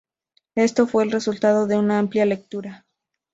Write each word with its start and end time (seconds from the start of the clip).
Esto 0.55 0.87
fue 0.87 1.03
el 1.03 1.11
resultado 1.11 1.67
de 1.67 1.77
una 1.77 1.99
amplia 1.99 2.25
lectura. 2.25 2.87